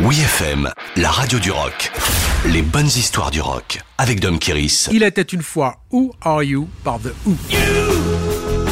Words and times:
Oui 0.00 0.18
FM, 0.20 0.70
la 0.96 1.10
radio 1.10 1.38
du 1.38 1.52
rock. 1.52 1.92
Les 2.46 2.62
bonnes 2.62 2.86
histoires 2.86 3.30
du 3.30 3.40
rock 3.40 3.80
avec 3.96 4.18
Dom 4.18 4.38
Kiris. 4.40 4.88
Il 4.92 5.04
était 5.04 5.22
une 5.22 5.42
fois 5.42 5.76
Who 5.92 6.12
Are 6.20 6.42
You 6.42 6.68
par 6.82 6.98
The 6.98 7.14
Who. 7.24 8.63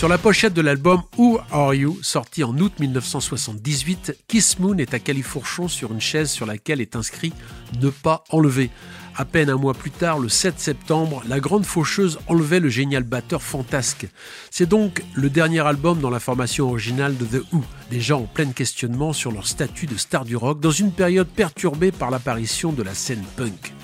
Sur 0.00 0.08
la 0.08 0.16
pochette 0.16 0.54
de 0.54 0.62
l'album 0.62 1.02
Who 1.18 1.40
Are 1.50 1.74
You, 1.74 1.98
sorti 2.00 2.42
en 2.42 2.56
août 2.56 2.72
1978, 2.80 4.16
Kiss 4.28 4.58
Moon 4.58 4.78
est 4.78 4.94
à 4.94 4.98
califourchon 4.98 5.68
sur 5.68 5.92
une 5.92 6.00
chaise 6.00 6.30
sur 6.30 6.46
laquelle 6.46 6.80
est 6.80 6.96
inscrit 6.96 7.34
Ne 7.82 7.90
pas 7.90 8.24
enlever. 8.30 8.70
À 9.14 9.26
peine 9.26 9.50
un 9.50 9.58
mois 9.58 9.74
plus 9.74 9.90
tard, 9.90 10.18
le 10.18 10.30
7 10.30 10.58
septembre, 10.58 11.22
la 11.28 11.38
grande 11.38 11.66
faucheuse 11.66 12.18
enlevait 12.28 12.60
le 12.60 12.70
génial 12.70 13.02
batteur 13.02 13.42
fantasque. 13.42 14.08
C'est 14.50 14.64
donc 14.64 15.04
le 15.12 15.28
dernier 15.28 15.60
album 15.60 16.00
dans 16.00 16.08
la 16.08 16.18
formation 16.18 16.70
originale 16.70 17.18
de 17.18 17.26
The 17.26 17.44
Who, 17.52 17.62
déjà 17.90 18.16
en 18.16 18.22
plein 18.22 18.52
questionnement 18.52 19.12
sur 19.12 19.32
leur 19.32 19.46
statut 19.46 19.84
de 19.84 19.98
star 19.98 20.24
du 20.24 20.34
rock 20.34 20.60
dans 20.60 20.70
une 20.70 20.92
période 20.92 21.28
perturbée 21.28 21.92
par 21.92 22.10
l'apparition 22.10 22.72
de 22.72 22.82
la 22.82 22.94
scène 22.94 23.24
punk. 23.36 23.74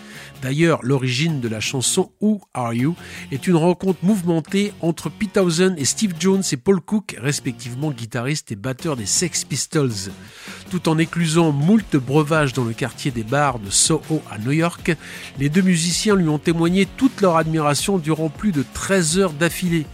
D'ailleurs, 0.43 0.81
l'origine 0.83 1.41
de 1.41 1.49
la 1.49 1.61
chanson 1.61 2.11
Who 2.21 2.41
Are 2.55 2.75
You 2.75 2.95
est 3.33 3.47
une 3.47 3.57
rencontre 3.57 3.99
mouvementée 4.03 4.73
entre 4.81 5.09
Pete 5.09 5.33
Townsend 5.35 5.75
et 5.77 5.85
Steve 5.85 6.15
Jones 6.19 6.43
et 6.53 6.57
Paul 6.57 6.81
Cook, 6.81 7.17
respectivement 7.19 7.91
guitaristes 7.91 8.53
et 8.53 8.57
batteurs 8.57 8.97
des 8.97 9.07
Sex 9.07 9.45
Pistols. 9.45 10.11
Tout 10.71 10.89
en 10.89 10.99
éclusant 10.99 11.53
moult 11.53 11.97
breuvages 11.97 12.53
dans 12.53 12.65
le 12.65 12.75
quartier 12.75 13.11
des 13.11 13.23
bars 13.23 13.59
de 13.59 13.71
Soho 13.71 14.23
à 14.31 14.39
New 14.39 14.53
York, 14.53 14.97
les 15.39 15.49
deux 15.49 15.63
musiciens 15.63 16.17
lui 16.17 16.29
ont 16.29 16.39
témoigné 16.39 16.87
toute 16.87 17.21
leur 17.21 17.37
admiration 17.37 17.99
durant 17.99 18.29
plus 18.29 18.53
de 18.53 18.65
13 18.75 19.19
heures 19.19 19.33
d'affilée. 19.33 19.87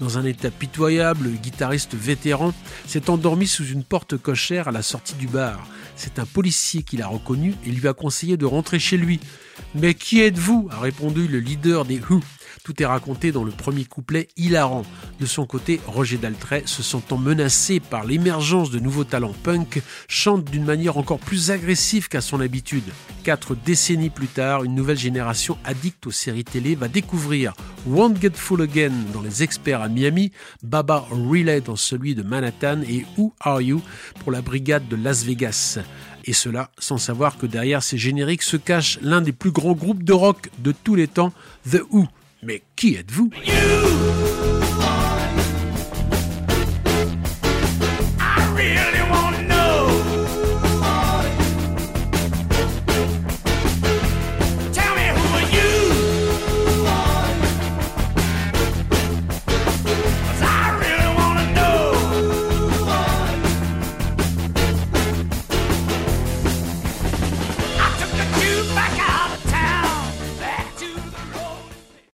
Dans 0.00 0.16
un 0.16 0.24
état 0.24 0.50
pitoyable, 0.50 1.24
le 1.24 1.30
guitariste 1.30 1.94
vétéran 1.94 2.52
s'est 2.86 3.10
endormi 3.10 3.48
sous 3.48 3.66
une 3.66 3.82
porte 3.82 4.16
cochère 4.16 4.68
à 4.68 4.72
la 4.72 4.82
sortie 4.82 5.14
du 5.14 5.26
bar. 5.26 5.66
C'est 5.98 6.20
un 6.20 6.26
policier 6.26 6.84
qui 6.84 6.96
l'a 6.96 7.08
reconnu 7.08 7.56
et 7.66 7.70
lui 7.70 7.88
a 7.88 7.92
conseillé 7.92 8.36
de 8.36 8.46
rentrer 8.46 8.78
chez 8.78 8.96
lui. 8.96 9.18
Mais 9.74 9.94
qui 9.94 10.20
êtes-vous? 10.20 10.68
a 10.70 10.78
répondu 10.78 11.26
le 11.26 11.40
leader 11.40 11.84
des 11.84 11.98
Who. 11.98 12.20
Tout 12.62 12.80
est 12.80 12.86
raconté 12.86 13.32
dans 13.32 13.42
le 13.42 13.50
premier 13.50 13.84
couplet 13.84 14.28
hilarant. 14.36 14.84
De 15.18 15.26
son 15.26 15.44
côté, 15.44 15.80
Roger 15.88 16.16
Daltrey, 16.16 16.62
se 16.66 16.84
sentant 16.84 17.16
menacé 17.16 17.80
par 17.80 18.04
l'émergence 18.04 18.70
de 18.70 18.78
nouveaux 18.78 19.02
talents 19.02 19.34
punk, 19.42 19.82
chante 20.06 20.44
d'une 20.44 20.64
manière 20.64 20.98
encore 20.98 21.18
plus 21.18 21.50
agressive 21.50 22.08
qu'à 22.08 22.20
son 22.20 22.40
habitude. 22.40 22.84
Quatre 23.24 23.56
décennies 23.56 24.10
plus 24.10 24.28
tard, 24.28 24.62
une 24.62 24.76
nouvelle 24.76 24.98
génération 24.98 25.58
addicte 25.64 26.06
aux 26.06 26.12
séries 26.12 26.44
télé 26.44 26.76
va 26.76 26.86
découvrir 26.86 27.54
Won't 27.88 28.20
Get 28.20 28.32
Full 28.34 28.60
Again 28.60 28.92
dans 29.14 29.22
Les 29.22 29.42
Experts 29.42 29.80
à 29.80 29.88
Miami, 29.88 30.30
Baba 30.62 31.06
Relay 31.10 31.62
dans 31.62 31.76
celui 31.76 32.14
de 32.14 32.22
Manhattan 32.22 32.82
et 32.82 33.06
Who 33.16 33.32
Are 33.40 33.62
You 33.62 33.80
pour 34.20 34.30
la 34.30 34.42
brigade 34.42 34.86
de 34.88 34.96
Las 34.96 35.24
Vegas. 35.24 35.78
Et 36.26 36.34
cela 36.34 36.70
sans 36.78 36.98
savoir 36.98 37.38
que 37.38 37.46
derrière 37.46 37.82
ces 37.82 37.96
génériques 37.96 38.42
se 38.42 38.58
cache 38.58 38.98
l'un 39.00 39.22
des 39.22 39.32
plus 39.32 39.52
grands 39.52 39.72
groupes 39.72 40.02
de 40.02 40.12
rock 40.12 40.50
de 40.58 40.72
tous 40.72 40.96
les 40.96 41.08
temps, 41.08 41.32
The 41.70 41.80
Who. 41.90 42.06
Mais 42.42 42.62
qui 42.76 42.94
êtes-vous? 42.94 43.30